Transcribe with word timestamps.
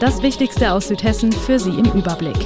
Das 0.00 0.22
Wichtigste 0.22 0.72
aus 0.72 0.86
Südhessen 0.86 1.32
für 1.32 1.58
Sie 1.58 1.70
im 1.70 1.86
Überblick. 1.86 2.36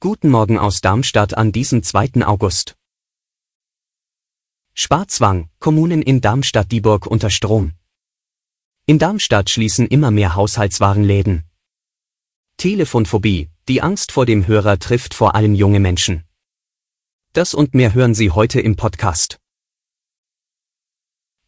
Guten 0.00 0.30
Morgen 0.30 0.58
aus 0.58 0.80
Darmstadt 0.80 1.36
an 1.36 1.52
diesem 1.52 1.82
2. 1.82 2.24
August. 2.24 2.76
Sparzwang, 4.72 5.50
Kommunen 5.58 6.00
in 6.00 6.22
Darmstadt-Dieburg 6.22 7.06
unter 7.06 7.28
Strom. 7.28 7.72
In 8.86 8.98
Darmstadt 8.98 9.50
schließen 9.50 9.86
immer 9.88 10.10
mehr 10.10 10.36
Haushaltswarenläden. 10.36 11.44
Telefonphobie, 12.56 13.50
die 13.68 13.82
Angst 13.82 14.12
vor 14.12 14.24
dem 14.24 14.46
Hörer 14.46 14.78
trifft 14.78 15.12
vor 15.12 15.34
allem 15.34 15.54
junge 15.54 15.80
Menschen. 15.80 16.24
Das 17.34 17.52
und 17.52 17.74
mehr 17.74 17.92
hören 17.92 18.14
Sie 18.14 18.30
heute 18.30 18.60
im 18.60 18.76
Podcast. 18.76 19.39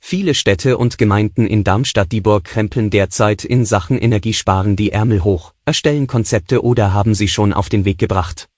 Viele 0.05 0.35
Städte 0.35 0.77
und 0.77 0.99
Gemeinden 0.99 1.47
in 1.47 1.65
Darmstadt-Dieburg 1.65 2.45
krempeln 2.45 2.91
derzeit 2.91 3.45
in 3.45 3.65
Sachen 3.65 3.97
Energiesparen 3.97 4.77
die 4.77 4.93
Ärmel 4.93 5.25
hoch, 5.25 5.55
erstellen 5.65 6.07
Konzepte 6.07 6.63
oder 6.63 6.93
haben 6.93 7.15
sie 7.15 7.29
schon 7.29 7.55
auf 7.55 7.71
den 7.71 7.87
Weg 7.87 7.97
gebracht. 7.97 8.49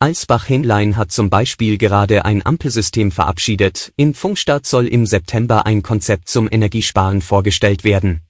Alsbach-Hähnlein 0.00 0.96
hat 0.96 1.12
zum 1.12 1.30
Beispiel 1.30 1.78
gerade 1.78 2.24
ein 2.24 2.44
Ampelsystem 2.44 3.10
verabschiedet, 3.10 3.92
in 3.96 4.12
Funkstadt 4.12 4.66
soll 4.66 4.86
im 4.86 5.06
September 5.06 5.64
ein 5.66 5.82
Konzept 5.82 6.28
zum 6.28 6.48
Energiesparen 6.50 7.22
vorgestellt 7.22 7.84
werden. 7.84 8.20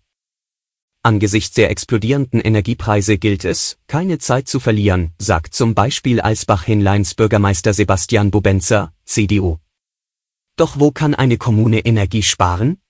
Angesichts 1.02 1.54
der 1.54 1.70
explodierenden 1.70 2.40
Energiepreise 2.40 3.16
gilt 3.18 3.44
es, 3.44 3.78
keine 3.88 4.18
Zeit 4.18 4.46
zu 4.46 4.60
verlieren, 4.60 5.12
sagt 5.18 5.54
zum 5.54 5.74
Beispiel 5.74 6.20
Alsbach-Hähnleins 6.20 7.14
Bürgermeister 7.14 7.72
Sebastian 7.72 8.30
Bubenzer, 8.30 8.92
CDU. 9.04 9.58
Doch 10.60 10.78
wo 10.78 10.90
kann 10.90 11.14
eine 11.14 11.38
Kommune 11.38 11.78
Energie 11.78 12.22
sparen? 12.22 12.82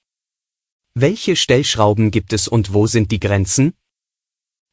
Welche 0.94 1.36
Stellschrauben 1.36 2.10
gibt 2.10 2.32
es 2.32 2.48
und 2.48 2.74
wo 2.74 2.88
sind 2.88 3.12
die 3.12 3.20
Grenzen? 3.20 3.74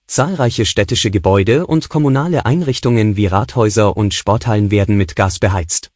Zahlreiche 0.07 0.65
städtische 0.65 1.11
Gebäude 1.11 1.67
und 1.67 1.89
kommunale 1.89 2.47
Einrichtungen 2.47 3.15
wie 3.15 3.27
Rathäuser 3.27 3.95
und 3.95 4.15
Sporthallen 4.15 4.71
werden 4.71 4.97
mit 4.97 5.15
Gas 5.15 5.37
beheizt. 5.37 5.91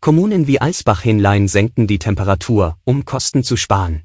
Kommunen 0.00 0.46
wie 0.46 0.60
Alsbach-Hähnlein 0.60 1.48
senken 1.48 1.88
die 1.88 1.98
Temperatur, 1.98 2.78
um 2.84 3.04
Kosten 3.04 3.42
zu 3.42 3.56
sparen. 3.56 4.04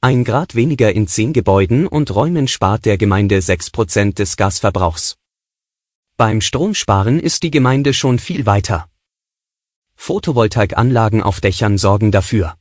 Ein 0.00 0.24
Grad 0.24 0.56
weniger 0.56 0.92
in 0.92 1.06
zehn 1.06 1.32
Gebäuden 1.32 1.86
und 1.86 2.12
Räumen 2.12 2.48
spart 2.48 2.84
der 2.84 2.98
Gemeinde 2.98 3.42
sechs 3.42 3.70
Prozent 3.70 4.18
des 4.18 4.36
Gasverbrauchs. 4.36 5.18
Beim 6.16 6.40
Stromsparen 6.40 7.20
ist 7.20 7.44
die 7.44 7.52
Gemeinde 7.52 7.94
schon 7.94 8.18
viel 8.18 8.44
weiter. 8.44 8.89
Photovoltaikanlagen 10.02 11.22
auf 11.22 11.42
Dächern 11.42 11.76
sorgen 11.76 12.10
dafür. 12.10 12.56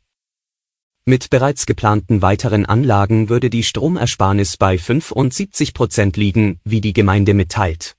Mit 1.05 1.29
bereits 1.29 1.65
geplanten 1.65 2.21
weiteren 2.21 2.65
Anlagen 2.65 3.29
würde 3.29 3.49
die 3.49 3.63
Stromersparnis 3.63 4.57
bei 4.57 4.77
75 4.77 5.73
Prozent 5.73 6.17
liegen, 6.17 6.59
wie 6.65 6.81
die 6.81 6.91
Gemeinde 6.91 7.33
mitteilt. 7.33 7.95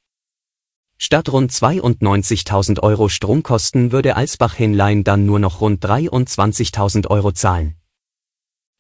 Statt 0.99 1.31
rund 1.31 1.53
92.000 1.53 2.81
Euro 2.83 3.09
Stromkosten 3.09 3.93
würde 3.93 4.15
Alsbach-Hähnlein 4.15 5.05
dann 5.05 5.25
nur 5.25 5.39
noch 5.39 5.63
rund 5.63 5.83
23.000 5.83 7.09
Euro 7.09 7.33
zahlen. 7.33 7.77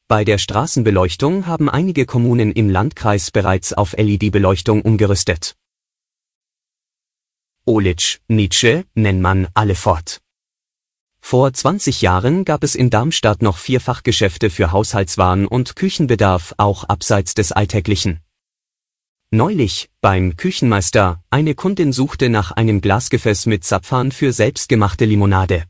Bei 0.08 0.24
der 0.24 0.36
Straßenbeleuchtung 0.36 1.46
haben 1.46 1.70
einige 1.70 2.04
Kommunen 2.04 2.52
im 2.52 2.68
Landkreis 2.68 3.30
bereits 3.30 3.72
auf 3.72 3.94
LED-Beleuchtung 3.96 4.82
umgerüstet. 4.82 5.56
Olitsch, 7.64 8.18
Nietzsche, 8.28 8.84
Nennmann, 8.94 9.48
alle 9.54 9.74
fort. 9.74 10.20
Vor 11.20 11.52
20 11.52 12.02
Jahren 12.02 12.44
gab 12.44 12.64
es 12.64 12.74
in 12.74 12.90
Darmstadt 12.90 13.40
noch 13.40 13.58
vier 13.58 13.80
Fachgeschäfte 13.80 14.50
für 14.50 14.72
Haushaltswaren 14.72 15.46
und 15.46 15.76
Küchenbedarf, 15.76 16.54
auch 16.56 16.84
abseits 16.84 17.34
des 17.34 17.52
Alltäglichen. 17.52 18.20
Neulich, 19.30 19.90
beim 20.00 20.36
Küchenmeister, 20.36 21.22
eine 21.30 21.54
Kundin 21.54 21.92
suchte 21.92 22.30
nach 22.30 22.50
einem 22.50 22.80
Glasgefäß 22.80 23.46
mit 23.46 23.62
Zapfhahn 23.62 24.10
für 24.10 24.32
selbstgemachte 24.32 25.04
Limonade. 25.04 25.66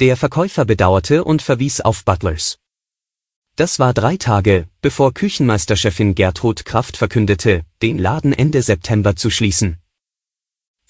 Der 0.00 0.16
Verkäufer 0.16 0.64
bedauerte 0.64 1.22
und 1.22 1.42
verwies 1.42 1.80
auf 1.80 2.04
Butlers. 2.04 2.58
Das 3.54 3.78
war 3.78 3.94
drei 3.94 4.16
Tage, 4.16 4.66
bevor 4.80 5.14
Küchenmeisterchefin 5.14 6.16
Gertrud 6.16 6.64
Kraft 6.64 6.96
verkündete, 6.96 7.62
den 7.82 7.98
Laden 7.98 8.32
Ende 8.32 8.62
September 8.62 9.14
zu 9.14 9.30
schließen. 9.30 9.78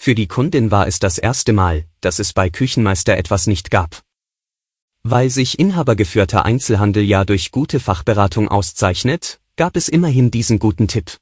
Für 0.03 0.15
die 0.15 0.28
Kundin 0.28 0.71
war 0.71 0.87
es 0.87 0.99
das 0.99 1.19
erste 1.19 1.53
Mal, 1.53 1.84
dass 2.00 2.21
es 2.21 2.33
bei 2.33 2.49
Küchenmeister 2.49 3.19
etwas 3.19 3.47
nicht 3.47 3.71
gab. 3.71 4.00
Weil 5.03 5.28
sich 5.28 5.59
inhabergeführter 5.59 6.47
Einzelhandel 6.47 7.03
ja 7.03 7.27
durch 7.27 7.50
gute 7.50 7.81
Fachberatung 7.81 8.49
auszeichnet, 8.49 9.43
gab 9.56 9.77
es 9.77 9.91
immerhin 9.91 10.31
diesen 10.31 10.59
guten 10.59 10.89
Tipp. 10.89 11.19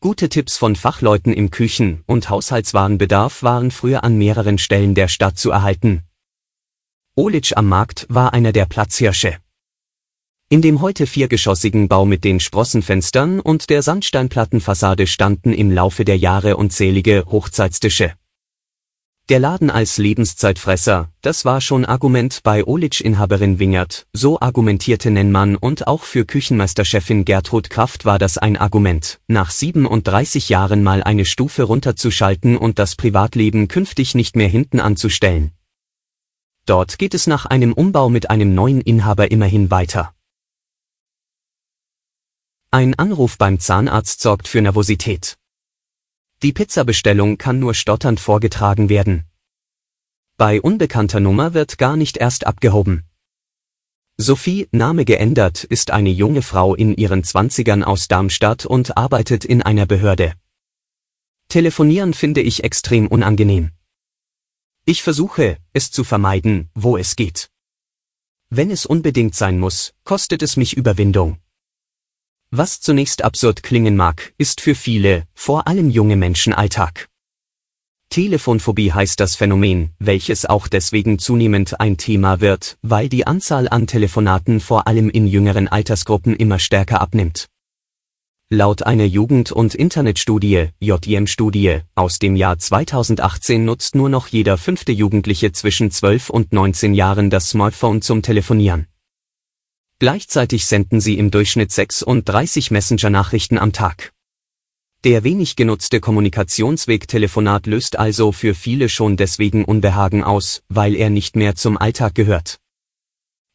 Gute 0.00 0.30
Tipps 0.30 0.56
von 0.56 0.74
Fachleuten 0.74 1.34
im 1.34 1.50
Küchen- 1.50 2.02
und 2.06 2.30
Haushaltswarenbedarf 2.30 3.42
waren 3.42 3.70
früher 3.70 4.04
an 4.04 4.16
mehreren 4.16 4.56
Stellen 4.56 4.94
der 4.94 5.08
Stadt 5.08 5.36
zu 5.36 5.50
erhalten. 5.50 6.02
Olitsch 7.14 7.52
am 7.54 7.68
Markt 7.68 8.06
war 8.08 8.32
einer 8.32 8.52
der 8.52 8.64
Platzhirsche. 8.64 9.36
In 10.52 10.60
dem 10.60 10.82
heute 10.82 11.06
viergeschossigen 11.06 11.88
Bau 11.88 12.04
mit 12.04 12.24
den 12.24 12.38
Sprossenfenstern 12.38 13.40
und 13.40 13.70
der 13.70 13.80
Sandsteinplattenfassade 13.80 15.06
standen 15.06 15.54
im 15.54 15.70
Laufe 15.70 16.04
der 16.04 16.18
Jahre 16.18 16.58
unzählige 16.58 17.24
Hochzeitstische. 17.30 18.12
Der 19.30 19.38
Laden 19.38 19.70
als 19.70 19.96
Lebenszeitfresser, 19.96 21.08
das 21.22 21.46
war 21.46 21.62
schon 21.62 21.86
Argument 21.86 22.40
bei 22.42 22.66
Olitsch-Inhaberin 22.66 23.60
Wingert, 23.60 24.06
so 24.12 24.40
argumentierte 24.40 25.10
Nennmann 25.10 25.56
und 25.56 25.86
auch 25.86 26.02
für 26.02 26.26
Küchenmeisterchefin 26.26 27.24
Gertrud 27.24 27.70
Kraft 27.70 28.04
war 28.04 28.18
das 28.18 28.36
ein 28.36 28.58
Argument, 28.58 29.20
nach 29.28 29.50
37 29.50 30.50
Jahren 30.50 30.82
mal 30.82 31.02
eine 31.02 31.24
Stufe 31.24 31.62
runterzuschalten 31.62 32.58
und 32.58 32.78
das 32.78 32.94
Privatleben 32.94 33.68
künftig 33.68 34.14
nicht 34.14 34.36
mehr 34.36 34.48
hinten 34.48 34.80
anzustellen. 34.80 35.52
Dort 36.66 36.98
geht 36.98 37.14
es 37.14 37.26
nach 37.26 37.46
einem 37.46 37.72
Umbau 37.72 38.10
mit 38.10 38.28
einem 38.28 38.54
neuen 38.54 38.82
Inhaber 38.82 39.30
immerhin 39.30 39.70
weiter. 39.70 40.12
Ein 42.74 42.94
Anruf 42.94 43.36
beim 43.36 43.60
Zahnarzt 43.60 44.22
sorgt 44.22 44.48
für 44.48 44.62
Nervosität. 44.62 45.36
Die 46.42 46.54
Pizzabestellung 46.54 47.36
kann 47.36 47.58
nur 47.58 47.74
stotternd 47.74 48.18
vorgetragen 48.18 48.88
werden. 48.88 49.26
Bei 50.38 50.58
unbekannter 50.58 51.20
Nummer 51.20 51.52
wird 51.52 51.76
gar 51.76 51.98
nicht 51.98 52.16
erst 52.16 52.46
abgehoben. 52.46 53.04
Sophie, 54.16 54.68
Name 54.72 55.04
geändert, 55.04 55.64
ist 55.64 55.90
eine 55.90 56.08
junge 56.08 56.40
Frau 56.40 56.74
in 56.74 56.96
ihren 56.96 57.24
Zwanzigern 57.24 57.84
aus 57.84 58.08
Darmstadt 58.08 58.64
und 58.64 58.96
arbeitet 58.96 59.44
in 59.44 59.60
einer 59.60 59.84
Behörde. 59.84 60.32
Telefonieren 61.48 62.14
finde 62.14 62.40
ich 62.40 62.64
extrem 62.64 63.06
unangenehm. 63.06 63.72
Ich 64.86 65.02
versuche, 65.02 65.58
es 65.74 65.90
zu 65.90 66.04
vermeiden, 66.04 66.70
wo 66.74 66.96
es 66.96 67.16
geht. 67.16 67.50
Wenn 68.48 68.70
es 68.70 68.86
unbedingt 68.86 69.34
sein 69.34 69.58
muss, 69.58 69.92
kostet 70.04 70.40
es 70.40 70.56
mich 70.56 70.74
Überwindung. 70.74 71.41
Was 72.54 72.82
zunächst 72.82 73.24
absurd 73.24 73.62
klingen 73.62 73.96
mag, 73.96 74.34
ist 74.36 74.60
für 74.60 74.74
viele, 74.74 75.24
vor 75.32 75.66
allem 75.66 75.88
junge 75.88 76.16
Menschen 76.16 76.52
Alltag. 76.52 77.08
Telefonphobie 78.10 78.92
heißt 78.92 79.18
das 79.20 79.36
Phänomen, 79.36 79.94
welches 79.98 80.44
auch 80.44 80.68
deswegen 80.68 81.18
zunehmend 81.18 81.80
ein 81.80 81.96
Thema 81.96 82.42
wird, 82.42 82.76
weil 82.82 83.08
die 83.08 83.26
Anzahl 83.26 83.70
an 83.70 83.86
Telefonaten 83.86 84.60
vor 84.60 84.86
allem 84.86 85.08
in 85.08 85.26
jüngeren 85.26 85.66
Altersgruppen 85.66 86.36
immer 86.36 86.58
stärker 86.58 87.00
abnimmt. 87.00 87.48
Laut 88.50 88.82
einer 88.82 89.06
Jugend- 89.06 89.50
und 89.50 89.74
Internetstudie, 89.74 90.68
JM-Studie, 90.78 91.80
aus 91.94 92.18
dem 92.18 92.36
Jahr 92.36 92.58
2018 92.58 93.64
nutzt 93.64 93.94
nur 93.94 94.10
noch 94.10 94.26
jeder 94.26 94.58
fünfte 94.58 94.92
Jugendliche 94.92 95.52
zwischen 95.52 95.90
12 95.90 96.28
und 96.28 96.52
19 96.52 96.92
Jahren 96.92 97.30
das 97.30 97.48
Smartphone 97.48 98.02
zum 98.02 98.20
Telefonieren. 98.20 98.88
Gleichzeitig 100.02 100.66
senden 100.66 101.00
sie 101.00 101.16
im 101.16 101.30
Durchschnitt 101.30 101.70
36 101.70 102.72
Messenger-Nachrichten 102.72 103.56
am 103.56 103.72
Tag. 103.72 104.12
Der 105.04 105.22
wenig 105.22 105.54
genutzte 105.54 106.00
Kommunikationsweg 106.00 107.06
Telefonat 107.06 107.68
löst 107.68 107.96
also 108.00 108.32
für 108.32 108.56
viele 108.56 108.88
schon 108.88 109.16
deswegen 109.16 109.64
Unbehagen 109.64 110.24
aus, 110.24 110.64
weil 110.68 110.96
er 110.96 111.08
nicht 111.08 111.36
mehr 111.36 111.54
zum 111.54 111.78
Alltag 111.78 112.16
gehört. 112.16 112.58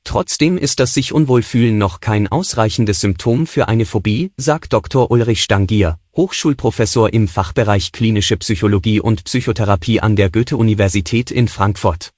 Trotzdem 0.06 0.58
ist 0.58 0.80
das 0.80 0.94
sich 0.94 1.12
unwohlfühlen 1.12 1.78
noch 1.78 2.00
kein 2.00 2.30
ausreichendes 2.30 3.02
Symptom 3.02 3.46
für 3.46 3.68
eine 3.68 3.86
Phobie, 3.86 4.32
sagt 4.38 4.72
Dr. 4.72 5.12
Ulrich 5.12 5.44
Stangier, 5.44 6.00
Hochschulprofessor 6.16 7.12
im 7.12 7.28
Fachbereich 7.28 7.92
klinische 7.92 8.38
Psychologie 8.38 9.02
und 9.02 9.26
Psychotherapie 9.26 10.00
an 10.00 10.16
der 10.16 10.30
Goethe-Universität 10.30 11.30
in 11.30 11.50
Frankfurt. 11.50 12.14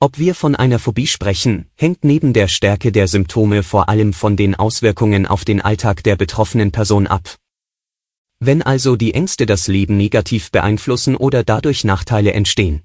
Ob 0.00 0.18
wir 0.18 0.34
von 0.34 0.54
einer 0.54 0.78
Phobie 0.78 1.06
sprechen, 1.06 1.70
hängt 1.76 2.04
neben 2.04 2.32
der 2.32 2.48
Stärke 2.48 2.92
der 2.92 3.08
Symptome 3.08 3.62
vor 3.62 3.88
allem 3.88 4.12
von 4.12 4.36
den 4.36 4.54
Auswirkungen 4.54 5.26
auf 5.26 5.44
den 5.44 5.60
Alltag 5.60 6.02
der 6.02 6.16
betroffenen 6.16 6.72
Person 6.72 7.06
ab. 7.06 7.36
Wenn 8.40 8.62
also 8.62 8.96
die 8.96 9.14
Ängste 9.14 9.46
das 9.46 9.68
Leben 9.68 9.96
negativ 9.96 10.50
beeinflussen 10.50 11.16
oder 11.16 11.44
dadurch 11.44 11.84
Nachteile 11.84 12.32
entstehen, 12.32 12.82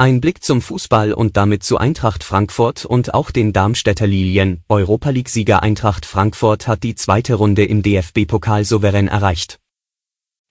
ein 0.00 0.20
Blick 0.20 0.44
zum 0.44 0.62
Fußball 0.62 1.12
und 1.12 1.36
damit 1.36 1.64
zu 1.64 1.76
Eintracht 1.76 2.22
Frankfurt 2.22 2.84
und 2.84 3.14
auch 3.14 3.32
den 3.32 3.52
Darmstädter 3.52 4.06
Lilien. 4.06 4.62
Europa 4.68 5.10
League-Sieger 5.10 5.60
Eintracht 5.60 6.06
Frankfurt 6.06 6.68
hat 6.68 6.84
die 6.84 6.94
zweite 6.94 7.34
Runde 7.34 7.64
im 7.64 7.82
DFB-Pokal 7.82 8.64
souverän 8.64 9.08
erreicht. 9.08 9.58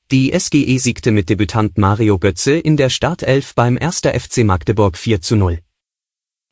Die 0.09 0.31
SGE 0.31 0.80
siegte 0.80 1.12
mit 1.12 1.30
Debütant 1.30 1.77
Mario 1.77 2.18
Götze 2.18 2.57
in 2.57 2.77
der 2.77 2.89
Startelf 2.89 3.54
beim 3.56 3.77
1. 3.77 4.04
FC 4.04 4.45
Magdeburg 4.45 4.98
4 4.98 5.19
zu 5.19 5.36
0. 5.36 5.59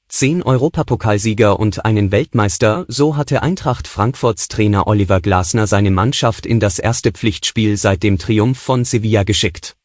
Zehn 0.10 0.44
Europapokalsieger 0.44 1.58
und 1.58 1.86
einen 1.86 2.12
Weltmeister, 2.12 2.84
so 2.90 3.16
hatte 3.16 3.44
Eintracht 3.44 3.88
Frankfurts 3.88 4.50
Trainer 4.50 4.88
Oliver 4.88 5.22
Glasner 5.22 5.68
seine 5.68 5.90
Mannschaft 5.90 6.46
in 6.46 6.60
das 6.60 6.80
erste 6.80 7.14
Pflichtspiel 7.14 7.78
seit 7.78 8.04
dem 8.04 8.18
Triumph 8.18 8.60
von 8.60 8.84
Sevilla 8.84 9.24
geschickt. 9.24 9.78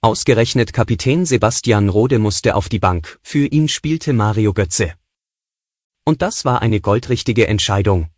Ausgerechnet 0.00 0.72
Kapitän 0.72 1.26
Sebastian 1.26 1.88
Rode 1.88 2.20
musste 2.20 2.54
auf 2.54 2.68
die 2.68 2.78
Bank, 2.78 3.18
für 3.24 3.48
ihn 3.48 3.66
spielte 3.66 4.12
Mario 4.12 4.52
Götze. 4.52 4.94
Und 6.04 6.22
das 6.22 6.44
war 6.44 6.62
eine 6.62 6.80
goldrichtige 6.80 7.48
Entscheidung. 7.48 8.08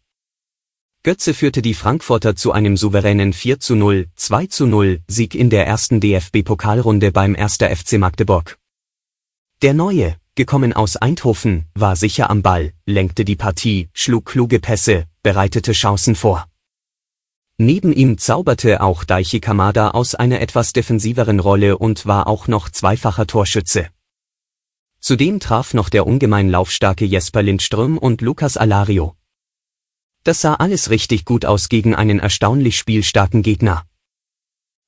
Götze 1.02 1.32
führte 1.32 1.62
die 1.62 1.73
Frankfurter 1.73 2.37
zu 2.37 2.52
einem 2.52 2.76
souveränen 2.76 3.32
4 3.32 3.58
zu 3.58 3.75
0, 3.75 4.08
2 4.17 4.47
zu 4.49 4.67
0 4.67 5.00
Sieg 5.06 5.35
in 5.35 5.49
der 5.49 5.67
ersten 5.67 5.99
DFB-Pokalrunde 5.99 7.11
beim 7.11 7.35
1. 7.35 7.55
FC 7.55 7.93
Magdeburg. 7.94 8.58
Der 9.62 9.73
Neue, 9.73 10.17
gekommen 10.35 10.75
aus 10.75 10.99
Eindhoven, 10.99 11.64
war 11.75 11.97
sicher 11.97 12.29
am 12.29 12.43
Ball, 12.43 12.75
lenkte 12.85 13.25
die 13.25 13.37
Partie, 13.37 13.88
schlug 13.94 14.26
kluge 14.26 14.61
Pässe, 14.61 15.06
bereitete 15.23 15.73
Chancen 15.73 16.17
vor. 16.17 16.47
Neben 17.56 17.94
ihm 17.94 18.19
zauberte 18.19 18.82
auch 18.82 19.05
Daichi 19.05 19.41
Kamada 19.41 19.93
aus 19.93 20.14
einer 20.14 20.43
etwas 20.43 20.75
defensiveren 20.75 21.41
Rolle 21.41 21.79
und 21.79 22.05
war 22.05 22.26
auch 22.26 22.46
noch 22.46 22.69
zweifacher 22.69 23.26
Torschütze. 23.26 23.88
Zudem 25.00 25.41
traf 25.41 25.73
noch 25.73 25.88
der 25.88 26.06
ungemein 26.06 26.50
laufstarke 26.50 27.06
Jesper 27.06 27.43
Lindström 27.43 27.96
und 27.96 28.20
Lukas 28.20 28.58
Alario. 28.58 29.17
Das 30.22 30.40
sah 30.43 30.55
alles 30.55 30.90
richtig 30.90 31.25
gut 31.25 31.44
aus 31.44 31.69
gegen 31.69 31.94
einen 31.94 32.19
erstaunlich 32.19 32.76
spielstarken 32.76 33.43
Gegner. 33.43 33.84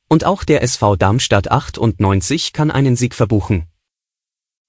Und 0.09 0.25
auch 0.25 0.45
der 0.45 0.63
SV 0.63 0.97
Darmstadt 0.97 1.51
98 1.51 2.53
kann 2.53 2.71
einen 2.71 2.97
Sieg 2.97 3.15
verbuchen. 3.15 3.67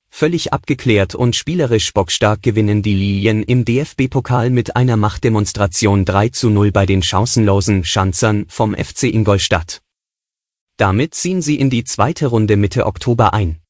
Völlig 0.10 0.54
abgeklärt 0.54 1.16
und 1.16 1.36
spielerisch 1.36 1.92
bockstark 1.92 2.44
gewinnen 2.44 2.84
die 2.84 2.94
Lilien 2.94 3.42
im 3.42 3.66
DFB-Pokal 3.66 4.52
mit 4.52 4.76
einer 4.76 4.96
Machtdemonstration 4.96 6.06
3 6.06 6.30
zu 6.30 6.52
0 6.52 6.72
bei 6.72 6.86
den 6.86 7.02
chancenlosen 7.02 7.84
Schanzern 7.84 8.46
vom 8.48 8.76
FC 8.76 9.06
Ingolstadt. 9.06 9.82
Damit 10.78 11.16
ziehen 11.16 11.42
sie 11.42 11.60
in 11.60 11.72
die 11.72 11.84
zweite 11.84 12.28
Runde 12.28 12.58
Mitte 12.58 12.86
Oktober 12.86 13.34
ein. 13.34 13.63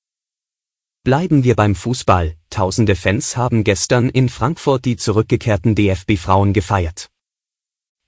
Bleiben 1.05 1.43
wir 1.43 1.57
beim 1.57 1.75
Fußball. 1.75 2.37
Tausende 2.49 2.95
Fans 2.95 3.35
haben 3.35 3.65
gestern 3.65 4.07
in 4.07 4.29
Frankfurt 4.29 4.85
die 4.85 4.95
zurückgekehrten 4.95 5.75
DFB-Frauen 5.75 6.53
gefeiert. 6.53 7.09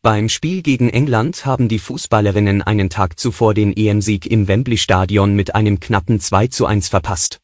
Beim 0.02 0.30
Spiel 0.30 0.62
gegen 0.62 0.90
England 0.90 1.46
haben 1.46 1.68
die 1.68 1.80
Fußballerinnen 1.80 2.62
einen 2.62 2.90
Tag 2.90 3.20
zuvor 3.20 3.54
den 3.54 3.76
EM-Sieg 3.76 4.28
im 4.28 4.48
Wembley-Stadion 4.48 5.36
mit 5.36 5.56
einem 5.56 5.82
knappen 5.82 6.22
2 6.22 6.48
zu 6.48 6.68
1 6.68 6.88
verpasst. 6.88 7.42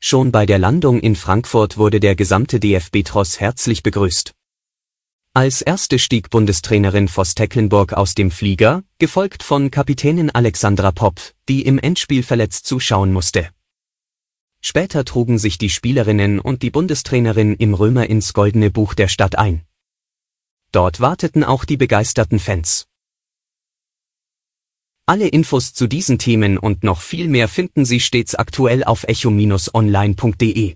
Schon 0.00 0.32
bei 0.32 0.46
der 0.46 0.58
Landung 0.58 1.00
in 1.00 1.16
Frankfurt 1.16 1.76
wurde 1.76 2.00
der 2.00 2.16
gesamte 2.16 2.58
DFB-Tross 2.58 3.38
herzlich 3.38 3.82
begrüßt. 3.82 4.32
Als 5.34 5.60
erste 5.60 5.98
stieg 5.98 6.30
Bundestrainerin 6.30 7.08
Voss 7.08 7.34
Tecklenburg 7.34 7.92
aus 7.92 8.14
dem 8.14 8.30
Flieger, 8.30 8.84
gefolgt 8.98 9.42
von 9.42 9.70
Kapitänin 9.70 10.30
Alexandra 10.30 10.92
Popp, 10.92 11.20
die 11.46 11.60
im 11.66 11.78
Endspiel 11.78 12.22
verletzt 12.22 12.64
zuschauen 12.64 13.12
musste. 13.12 13.50
Später 14.68 15.04
trugen 15.04 15.38
sich 15.38 15.58
die 15.58 15.70
Spielerinnen 15.70 16.40
und 16.40 16.64
die 16.64 16.70
Bundestrainerin 16.70 17.54
im 17.54 17.72
Römer 17.72 18.10
ins 18.10 18.32
Goldene 18.32 18.68
Buch 18.68 18.94
der 18.94 19.06
Stadt 19.06 19.38
ein. 19.38 19.62
Dort 20.72 20.98
warteten 20.98 21.44
auch 21.44 21.64
die 21.64 21.76
begeisterten 21.76 22.40
Fans. 22.40 22.88
Alle 25.06 25.28
Infos 25.28 25.72
zu 25.72 25.86
diesen 25.86 26.18
Themen 26.18 26.58
und 26.58 26.82
noch 26.82 27.00
viel 27.00 27.28
mehr 27.28 27.46
finden 27.46 27.84
Sie 27.84 28.00
stets 28.00 28.34
aktuell 28.34 28.82
auf 28.82 29.04
echo-online.de. 29.04 30.74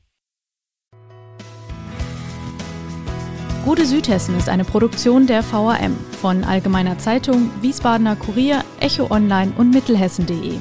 Gute 3.64 3.86
Südhessen 3.86 4.38
ist 4.38 4.48
eine 4.48 4.64
Produktion 4.64 5.26
der 5.26 5.42
VRM 5.42 5.96
von 6.20 6.44
Allgemeiner 6.44 7.00
Zeitung, 7.00 7.50
Wiesbadener 7.60 8.14
Kurier, 8.14 8.64
Echo 8.78 9.10
Online 9.10 9.52
und 9.58 9.72
Mittelhessen.de. 9.72 10.60